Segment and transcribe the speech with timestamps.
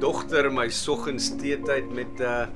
[0.00, 2.46] Dogter my soggens teetyd met 'n uh,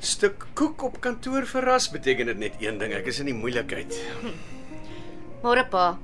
[0.00, 3.98] stuk koek op kantoor verras, beteken dit net een ding, ek is in die moeilikheid.
[5.42, 5.98] Môre pa.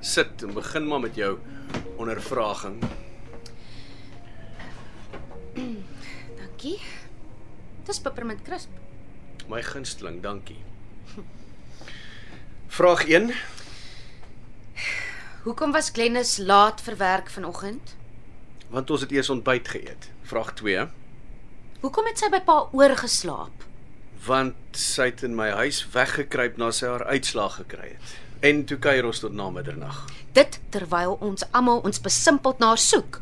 [0.00, 1.38] Sit en begin maar met jou
[1.96, 2.82] ondervraging.
[6.36, 6.80] Dankie.
[7.86, 8.70] Dis peppermint crisp.
[9.48, 10.58] My gunsteling, dankie.
[12.76, 13.30] Vraag 1.
[15.46, 17.94] Hoekom was Glennis laat vir werk vanoggend?
[18.72, 20.08] Want ons het eers ontbyt geëet.
[20.26, 20.86] Vraag 2.
[21.80, 23.64] Hoekom het sy by pa oorgeslaap?
[24.26, 28.16] Want sy het in my huis weggekruip na sy haar uitslag gekry het.
[28.44, 30.00] En toe kuier ons tot na middernag.
[30.36, 33.20] Dit terwyl ons almal ons besimpeld na haar soek.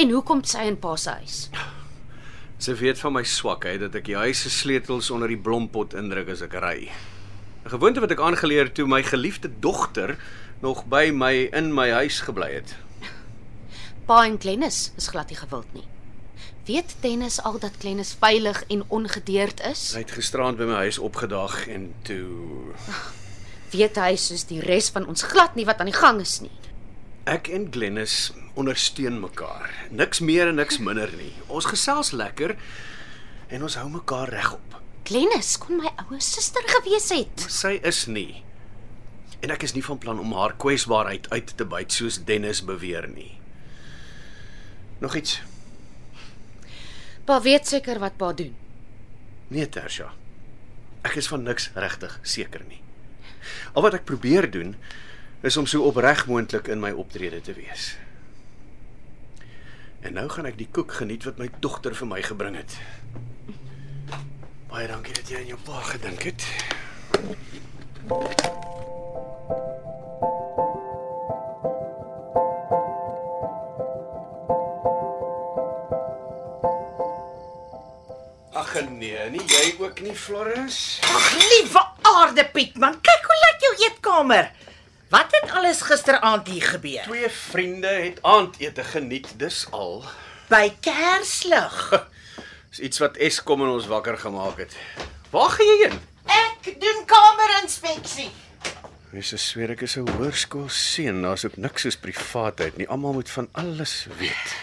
[0.00, 1.36] En hoekom sy in pa se huis?
[2.58, 6.32] Sy weet van my swakheid dat ek die huis se sleutels onder die blompot indruk
[6.32, 6.88] as ek ry.
[7.64, 10.16] 'n Gewoonte wat ek aangeleer toe my geliefde dogter
[10.60, 12.76] nog by my in my huis gebly het.
[14.06, 15.86] Pa en Glennis is glad nie gewild nie.
[16.68, 19.80] Weet Dennis al dat Glennis veilig en ongedeerd is?
[19.92, 22.74] Sy het gisterand by my huis opgedaag en toe
[23.74, 26.52] Weet hy soos die res van ons glad nie wat aan die gang is nie.
[27.24, 29.70] ek en Glennis ondersteun mekaar.
[29.90, 31.32] Niks meer en niks minder nie.
[31.48, 32.52] Ons gesels lekker
[33.48, 34.76] en ons hou mekaar regop.
[35.08, 37.46] Glennis kon my ouer suster gewees het.
[37.48, 38.42] Sy is nie.
[39.40, 43.08] En ek is nie van plan om haar kwesbaarheid uit te byt soos Dennis beweer
[43.08, 43.32] nie.
[44.98, 45.42] Nog iets?
[47.24, 48.54] Pa weet seker wat pa doen.
[49.48, 50.12] Nee, Tersha.
[51.04, 52.80] Ek is van niks regtig seker nie.
[53.72, 54.74] Al wat ek probeer doen
[55.44, 57.94] is om so opreg moontlik in my optrede te wees.
[60.04, 62.76] En nou gaan ek die koek geniet wat my dogter vir my gebring het.
[64.68, 66.48] Baie dankie dat jy aan jou pa gedink het.
[80.04, 81.00] Nie, Florence?
[81.08, 84.50] Ag, liewe aarde Pietman, kyk hoe lyk jou eetkamer.
[85.12, 87.06] Wat het alles gisteraand hier gebeur?
[87.08, 90.02] Twee vriende het aandete geniet, dis al.
[90.50, 91.78] By Kerslig.
[92.74, 94.72] Dis iets wat Eskom in ons wakker gemaak het.
[95.30, 96.00] Waar gaan jy heen?
[96.26, 98.32] Ek doen kamerinspeksie.
[99.14, 102.88] Mens se sweer ek is 'n hoërskool seun, daar's ook niks soos privaatheid nie.
[102.90, 104.56] Almal moet van alles weet.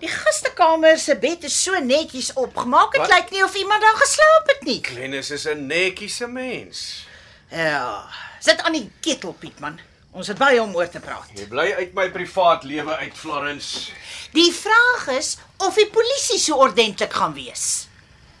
[0.00, 2.94] Die gistekamer se bed is so netjies opgemaak.
[2.96, 4.80] Dit lyk nie of iemand daar geslaap het nie.
[4.84, 7.06] Glennis is 'n netjiese mens.
[7.50, 8.08] Ja,
[8.40, 9.80] sit aan die ketel Pietman.
[10.10, 11.28] Ons het baie om oor te praat.
[11.34, 13.92] Jy bly uit my privaat lewe uit, Florence.
[14.32, 17.86] Die vraag is of die polisie so ordentlik gaan wees.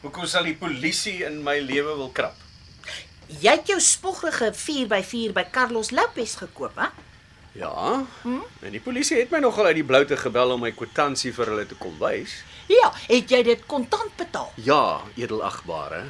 [0.00, 2.34] Hoekom sal die polisie in my lewe wil krap?
[3.26, 6.88] Jy het jou spoggerige 4x4 by Carlos Lopez gekoop, hè?
[7.52, 8.06] Ja.
[8.22, 8.42] Hm?
[8.62, 11.66] En die polisie het my nogal uit die bloute gebel om my kwitansie vir hulle
[11.66, 12.40] te kom wys.
[12.70, 14.52] Ja, het jy dit kontant betaal?
[14.62, 16.04] Ja, edelagbare.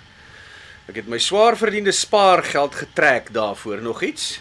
[0.90, 3.80] Ek het my swaar verdiende spaargeld getrek daarvoor.
[3.80, 4.40] Nog iets?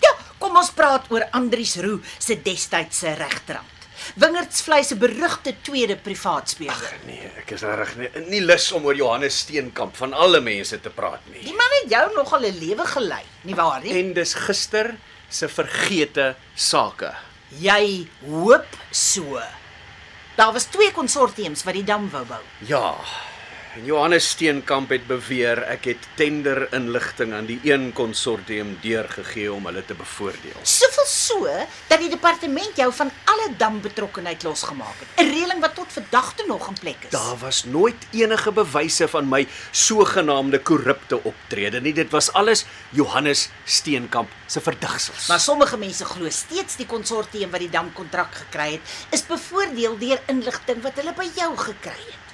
[0.00, 3.74] Ja, kom ons praat oor Andries Roo se destydse regterhand.
[4.16, 6.94] Wingerdsvlei se berugte tweede privaat speler.
[7.06, 10.92] Nee, ek is reg nie, nie lus om oor Johannes Steenkamp van alle mense te
[10.94, 11.42] praat nie.
[11.44, 13.92] Die man het jou nogal 'n lewe gelei, nie waar nie?
[13.98, 14.94] En dis gister
[15.28, 17.12] se vergete sake.
[17.60, 19.40] Jy hoop so.
[20.36, 22.42] Daar was twee konsortiums wat die dam wou bou.
[22.68, 22.94] Ja.
[23.78, 29.68] En Johannes Steenkamp het beweer ek het tender inligting aan die een konsortium deurgegee om
[29.70, 30.56] hulle te bevoordeel.
[30.66, 31.52] Soveel so
[31.86, 35.22] dat die departement jou van alle dambetrokkenheid losgemaak het.
[35.22, 37.14] 'n Reëling wat tot vandag toe nog in plek is.
[37.14, 41.94] Daar was nooit enige bewyse van my sogenaamde korrupte optrede nie.
[41.94, 45.26] Dit was alles Johannes Steenkamp se verdigsels.
[45.28, 48.80] Maar sommige mense glo steeds die konsortium wat die damkontrak gekry het,
[49.10, 52.27] is bevoordeel deur inligting wat hulle by jou gekry het.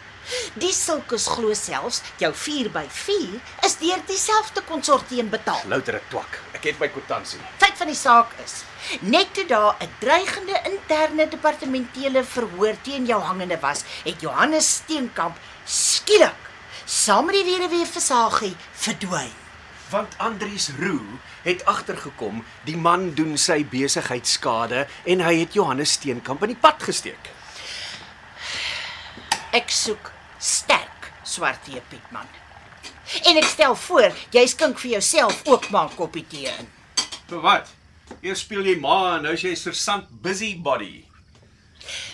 [0.55, 5.61] Die sulkes glo selfs jou 4x4 is deur dieselfde konsortium betaal.
[5.69, 6.41] louter 'n twak.
[6.53, 7.41] Ek het my kwitansie.
[7.59, 8.65] Feit van die saak is,
[9.01, 15.37] net toe daar 'n dreigende interne departementele verhoor teen jou hangende was, het Johannes Steenkamp
[15.65, 16.45] skielik
[16.85, 19.33] saam met die weduwee Versagie verdwyn.
[19.91, 25.93] Want Andries Roo het agtergekom die man doen sy besigheid skade en hy het Johannes
[25.93, 27.31] Steenkamp in die pad gesteek.
[29.55, 30.14] Ek soek
[30.45, 32.29] sterk swart tee Pietman.
[33.25, 36.69] En ek stel voor jy skink vir jouself ook maar 'n koppie tee in.
[37.29, 37.69] Vir wat?
[38.21, 41.05] Eers speel jy ma en nou is jy sergeant busybody.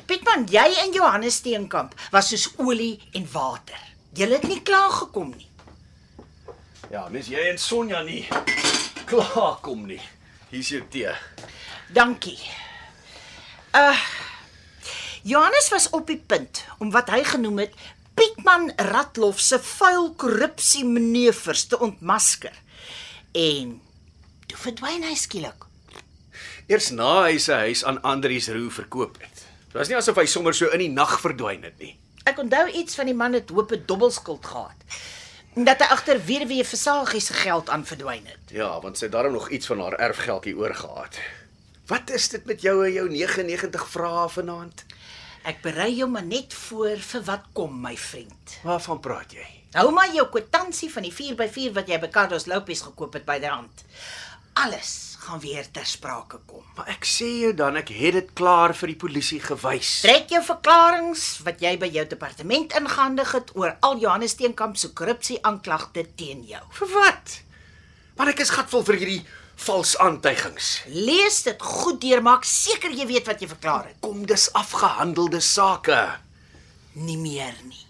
[0.07, 3.79] Pietman, jy en Johannes Steenkamp was soos olie en water.
[4.15, 5.49] Julle het nie klaar gekom nie.
[6.91, 8.29] Ja, mis jy en Sonja nie
[9.11, 10.01] klaar kom nie.
[10.51, 11.15] Hier's jou tee.
[11.95, 12.39] Dankie.
[13.75, 13.99] Uh
[15.23, 17.75] Johannes was op die punt om wat hy genoem het
[18.21, 22.53] Pietman Ratloff se vuil korrupsie manoeuvres te ontmasker.
[23.33, 23.71] En
[24.51, 25.65] toe verdwyn hy skielik.
[26.69, 29.47] Eers na hy sy huis aan Andries Roo verkoop het.
[29.71, 31.95] Dit was nie asof hy sommer so in die nag verdwyn het nie.
[32.29, 34.85] Ek onthou iets van die man het hoop 'n dobbelskuld gehad.
[35.57, 38.53] Dat hy agter weduwee Versagie se geld aan verdwyn het.
[38.53, 41.17] Ja, want sy het daarom nog iets van haar erfgeldjie oorgehad.
[41.87, 44.85] Wat is dit met jou en jou 99 vrae vanaand?
[45.49, 48.59] Ek berei jou maar net voor vir wat kom, my vriend.
[48.67, 49.47] Waarvan praat jy?
[49.73, 53.85] Hou maar jou kwitansie van die 4x4 wat jy by Carlos Lopez gekoop het byderhand.
[54.61, 56.65] Alles gaan weer ter sprake kom.
[56.77, 60.01] Maar ek sê jou dan, ek het dit klaar vir die polisie gewys.
[60.05, 61.17] Trek jou verklaringe
[61.47, 66.43] wat jy by jou departement ingehandig het oor al Johannes Steenkamp se korrupsie aanklagte teen
[66.49, 66.63] jou.
[66.81, 67.39] Vir wat?
[68.19, 69.23] Want ek is gatvol vir hierdie
[69.61, 70.71] vals aantuigings.
[70.89, 74.01] Lees dit goed deur, maak seker jy weet wat jy verklaar het.
[74.05, 75.99] Kom dis afgehandelde sake.
[76.97, 77.85] Nie meer nie.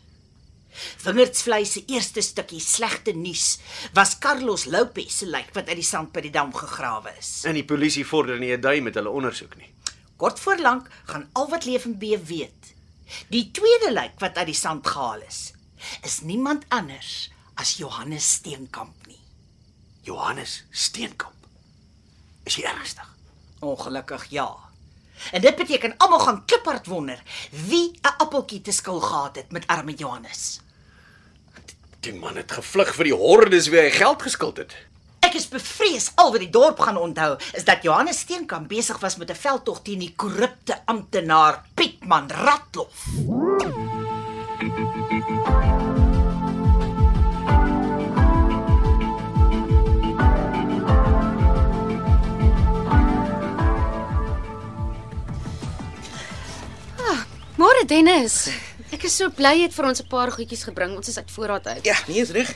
[1.05, 3.59] Wingerdsvleis se eerste stukkie slegte nuus
[3.97, 7.43] was Carlos Lopez se lijk wat uit die sand by die dam gegrawe is.
[7.49, 9.73] En die polisie vorder nie 'n duim met hulle ondersoek nie.
[10.17, 12.75] Kort voor lank gaan al wat leef en beef weet.
[13.29, 15.53] Die tweede lijk wat uit die sand gehaal is,
[16.03, 19.21] is niemand anders as Johannes Steenkamp nie.
[20.03, 21.40] Johannes Steenkamp.
[22.51, 23.07] Is jy ernstig?
[23.63, 24.49] Ongelukkig ja.
[25.31, 29.67] En dit beteken almal gaan kliphard wonder wie 'n appeltjie te skil gehad het met
[29.67, 30.61] arme Johannes.
[32.01, 34.75] Die man het gevlug vir die hordes wie hy geld geskuld het.
[35.21, 39.17] Ek is bevrees al wat die dorp gaan onthou is dat Johannes Steenkamp besig was
[39.17, 43.07] met 'n veldtog teen die korrupte amptenaar Pietman Ratloff.
[57.91, 58.47] Dennis.
[58.95, 60.95] Ek is so bly jy het vir ons 'n paar goedjies gebring.
[60.95, 61.85] Ons is uit voorraad uit.
[61.85, 62.51] Ja, nee, is reg.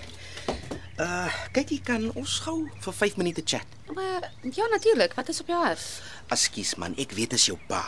[0.95, 3.67] Uh, kyk, jy kan ons gou vir 5 minute chat.
[3.91, 5.17] Maar ja, natuurlik.
[5.19, 5.83] Wat is op jou hart?
[6.31, 7.83] Askies man, ek weet dit is jou pa,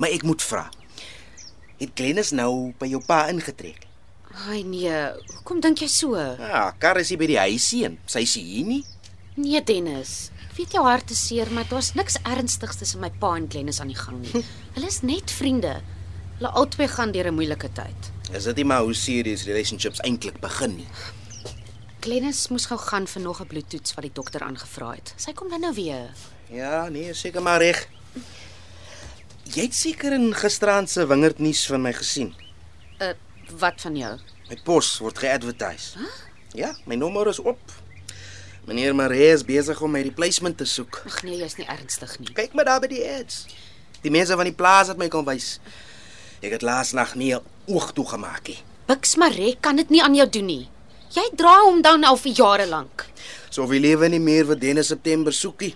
[0.00, 0.64] maar ek moet vra.
[1.76, 3.84] Het Glennis nou by jou pa ingetrek?
[4.48, 4.96] Ai nee,
[5.34, 6.16] hoekom dink jy so?
[6.16, 8.80] Ja, kar is hier by die huisie en sy is hier nie.
[9.36, 10.30] Nee Dennis.
[10.48, 13.80] Ek weet jou hart is seer, maar daar's niks ernstigs tussen my pa en Glennis
[13.84, 14.44] aan die gang nie.
[14.74, 15.76] Hulle is net vriende.
[16.38, 18.10] Hulle albei gaan deur 'n moeilike tyd.
[18.32, 20.86] Is dit nie maar hoe serious relationships eintlik begin nie?
[22.00, 25.14] Glennis moes gou gaan vir nog 'n bloedtoets wat die dokter aangevra het.
[25.16, 26.10] Sy kom dan nou weer.
[26.46, 27.88] Ja, nee, seker maar reg.
[29.42, 32.34] Jy het seker in gisteraand se wingerdnuus van my gesien.
[33.00, 33.12] Uh
[33.58, 34.18] wat van jou?
[34.48, 35.98] My pos word ge-advertise.
[35.98, 36.06] Huh?
[36.52, 37.58] Ja, my nommer is op.
[38.64, 41.02] Meneer Maree is besig om my replacement te soek.
[41.06, 42.32] Ag nee, jy's nie ernstig nie.
[42.32, 43.46] Kyk maar daar by die ads.
[44.00, 45.58] Die mense van die plaas het my kom wys.
[46.40, 48.58] Ek het laas nag nie 'n oog toe gemaak nie.
[48.86, 50.68] Bux Maree kan dit nie aan jou doen nie.
[51.10, 53.06] Jy dra hom dan al vir jare lank.
[53.50, 55.74] So wie lewe nie meer vir Dennis September soekie.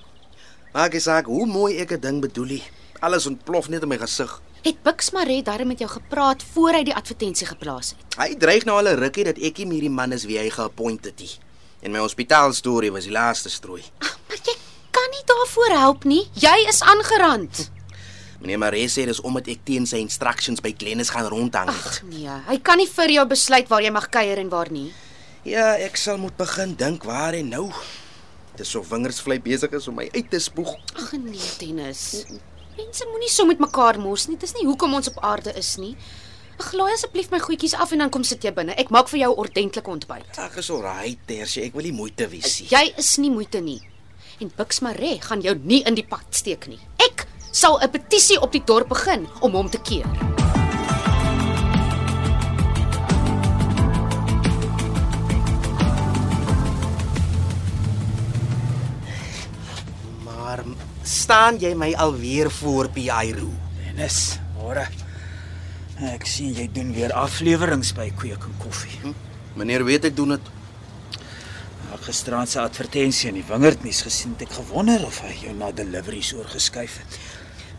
[0.72, 2.62] Maak ek saak hoe mooi ek 'n ding bedoel nie.
[3.00, 4.40] Alles ontplof net in my gesig.
[4.62, 8.18] Het Bux Maree darm met jou gepraat voor hy die advertensie geplaas het?
[8.18, 10.50] Hy dreig nou al 'n rukkie dat ek nie meer die man is wie hy
[10.50, 11.30] geappoint het nie.
[11.82, 13.82] En my hospitaal storie was die laaste strooi.
[13.98, 14.54] Ag, maar jy
[14.90, 16.28] kan nie daarvoor help nie.
[16.34, 17.70] Jy is aangerand.
[18.42, 21.70] Meneer Maree sê dis omdat ek teen sy instructions by Glennis gaan rondhang.
[21.70, 24.88] Ag nee, hy kan nie vir jou besluit waar jy mag kuier en waar nie.
[25.46, 27.68] Ja, ek sal moet begin dink waar en nou.
[28.58, 30.74] Dis so wingersvlei besig is om my uit te spoeg.
[30.98, 32.02] Ag nee, Dennis.
[32.74, 34.36] Mense moenie so met mekaar mors nie.
[34.42, 35.94] Dis nie hoekom ons op aarde is nie.
[36.58, 38.74] Ag, laai asseblief my goedjies af en dan kom sit jy binne.
[38.74, 40.34] Ek maak vir jou ordentlike ontbyt.
[40.42, 41.68] Ag, is alraai, Tersie.
[41.68, 42.68] Ek wil nie moeite wees nie.
[42.74, 43.78] Jy is nie moeite nie.
[44.42, 46.80] En Bux Maree gaan jou nie in die pad steek nie.
[47.02, 47.11] Ek
[47.52, 50.08] sal 'n petisie op die dorp begin om hom te keer.
[60.24, 60.64] Maar
[61.02, 63.52] staan jy my alweer voor Piero?
[63.84, 64.88] Dennis, môre.
[66.00, 68.98] Ek sien jy doen weer afleweringe by Kweek en Koffie.
[69.02, 69.12] Hm?
[69.54, 70.50] Meneer weet ek doen dit.
[72.02, 76.32] Gisterand se advertensie in die Wingerdnuus gesien, het ek gewonder of hy jou na deliveries
[76.34, 77.18] oorgeskuif het.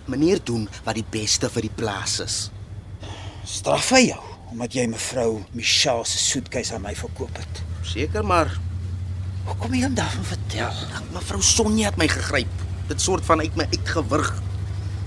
[0.06, 2.38] Meneer doen wat die beste vir die plaas is.
[3.46, 4.22] Straf hy jou
[4.54, 7.62] omdat jy mevrou Michelle se soetkeis aan my verkoop het.
[7.82, 8.52] Seker maar,
[9.44, 10.68] Hoe kom jy hom daarvan vertel?
[10.70, 12.52] ag, mevrou Sonja het my gegryp.
[12.88, 14.30] Dit soort van uit my uitgewurg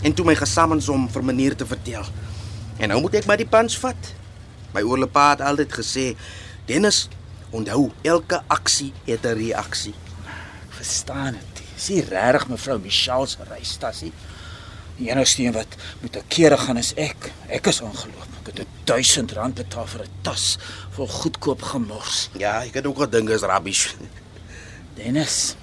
[0.02, 2.04] en toe my gesammens om vir meneer te vertel.
[2.78, 4.10] En nou moet ek maar die pans vat.
[4.74, 6.16] My oorlepa het altyd gesê,
[6.66, 7.08] Dennis,
[7.50, 9.94] onthou, elke aksie het 'n reaksie.
[10.68, 11.62] Verstaan dit.
[11.76, 14.12] Is nie regtig mevrou Michelle se reistassie?
[14.96, 17.32] Die enigste een wat moet 'n kere gaan is ek.
[17.48, 18.28] Ek is aangeloop.
[18.40, 20.58] Ek het 1000 rand betaal vir 'n tas
[20.90, 22.30] vol goedkoop gemors.
[22.38, 23.94] Ja, ek het ook gedink is rubbish.
[24.94, 25.56] Dennis.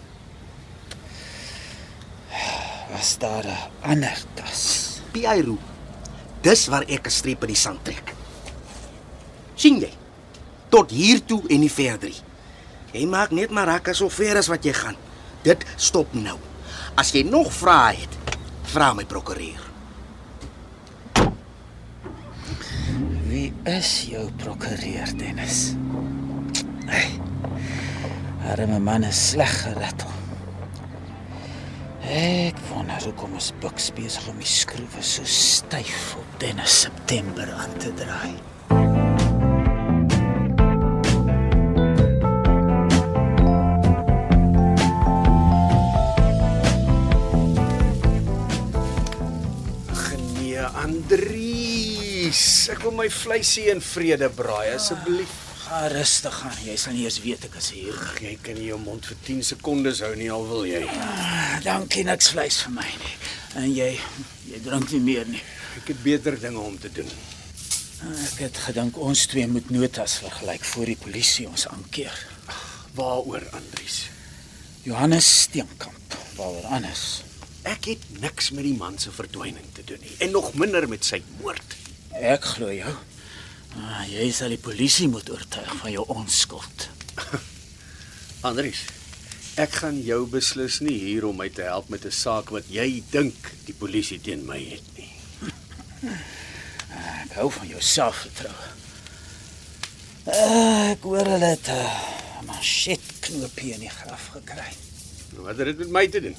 [2.91, 4.89] Was daar 'n ander tas?
[5.11, 5.57] Piero.
[6.41, 8.13] Dis waar ek 'n streep in die sand trek.
[9.55, 9.93] sien jy?
[10.69, 12.21] Tot hier toe en nie verder nie.
[12.93, 14.95] Jy maak net maar raak so ver as wat jy gaan.
[15.41, 16.37] Dit stop nou.
[16.95, 18.22] As jy nog vrae het,
[18.73, 19.61] vra my prokureur.
[23.29, 25.75] Wie is jou prokureur, Dennis?
[26.89, 27.19] Hey.
[28.49, 30.09] Arme man is sleg gerattel.
[32.13, 37.77] Ek wonder hoekom is Bucks besig om die skroewe so styf op Dennis September aan
[37.77, 38.33] te draai.
[51.43, 55.31] Andries, ek wil my vleisie in vrede braai asseblief.
[55.63, 56.55] Ga rustig aan.
[56.63, 57.97] Jy sal nie eers weet ek is hier.
[58.23, 60.79] Jy kan nie jou mond vir 10 sekondes hou nie al wil jy.
[61.65, 63.11] Dankie niks vleis vir my nie.
[63.59, 63.89] En jy
[64.47, 65.43] jy drink nie meer nie.
[65.81, 67.11] Ek het beter dinge om te doen.
[68.13, 72.23] Ek het gedink ons twee moet notas vergelyk voor die polisie ons aankeer.
[72.95, 74.05] Waaroor, Andries?
[74.87, 77.23] Johannes Steenkamp, waaroor anders?
[77.63, 81.05] Ek het niks met die man se verdwyning te doen nie en nog minder met
[81.07, 81.77] sy moord.
[82.11, 82.91] Ek glo jou.
[83.79, 86.89] Ah, jy sal die polisie moet oortuig van jou onskuld.
[88.47, 88.83] Andries,
[89.55, 93.03] ek gaan jou beslis nie hier om my te help met 'n saak wat jy
[93.11, 95.11] dink die polisie teen my het nie.
[97.23, 98.71] Ek hou van jou selfvertroue.
[100.23, 104.69] Uh, ek hoor hulle het 'n uh, manchetknopie in die graf gekry.
[105.35, 106.35] Wat het dit met my te doen?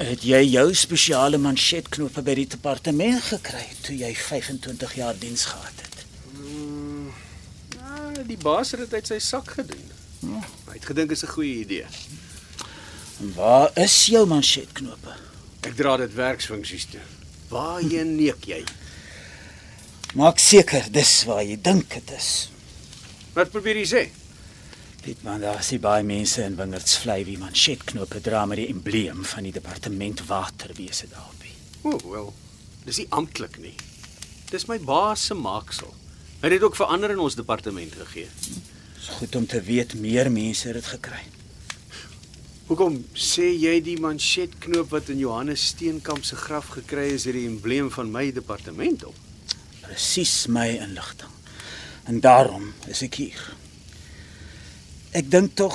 [0.00, 5.82] Het jy jou spesiale manchetknope by die departement gekry toe jy 25 jaar diens gehad
[5.84, 5.98] het?
[7.76, 9.82] Ah, die baas het dit uit sy sak gedoen.
[10.24, 10.40] Ja.
[10.70, 11.86] Hy het gedink is 'n goeie idee.
[13.20, 15.12] En waar is jou manchetknope?
[15.68, 17.04] Ek dra dit werksfunksies toe.
[17.48, 18.64] Waarheen neek jy?
[20.14, 22.50] Maak seker dis waar jy dink dit is.
[23.34, 24.19] Wat probeer jy sê?
[25.00, 29.46] Piet man, daar nie baie mense in Wingerdsvlei wie manchetknope dra met die embleem van
[29.48, 31.40] die departement waterwese daarop.
[31.40, 31.54] nie.
[31.82, 32.34] O, oh, wel.
[32.84, 33.74] Dis nie amptelik nie.
[34.50, 35.88] Dis my baas se maaksel.
[36.40, 38.28] Hy het dit ook verander in ons departement gegee.
[38.98, 41.22] Dis goed om te weet meer mense het dit gekry.
[42.68, 47.48] Hoekom sê jy die manchetknoop wat in Johannes Steenkamp se graf gekry is, het die
[47.48, 49.16] embleem van my departement op?
[49.80, 51.32] Presies my inligting.
[52.04, 53.40] En daarom is ek hier.
[55.10, 55.74] Ek dink tog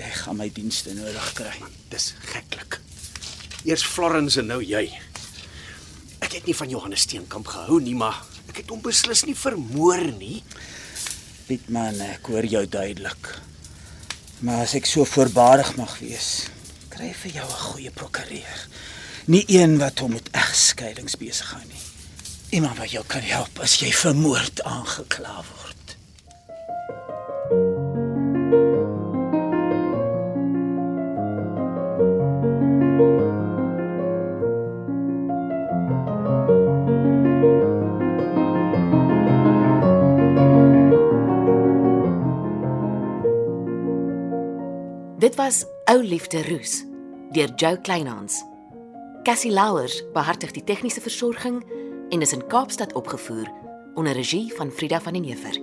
[0.00, 1.52] jy gaan my dienste nodig kry.
[1.92, 2.78] Dis geklik.
[3.68, 4.86] Eers Florence en nou jy.
[6.24, 10.06] Ek het nie van Johannes Steenkamp gehou nie, maar ek het hom beslis nie vermoor
[10.16, 10.40] nie.
[11.50, 13.28] Piet man, ek hoor jou duidelik.
[14.40, 16.48] Maar as ek so voorbarig mag wees,
[16.88, 18.58] kry vir jou 'n goeie prokureur.
[19.26, 21.84] Nie een wat hom met egskeidings besig hou nie.
[22.56, 25.69] Iemand wat jou kan help as jy vermoord aangekla word.
[45.90, 46.84] Ou Liefde Roos
[47.32, 48.44] deur Jo Kleinhans.
[49.24, 51.64] Cassie Louwers behartig die tegniese versorging
[52.14, 53.50] en is in Kaapstad opgevoer
[53.98, 55.58] onder regie van Frida van den Heever.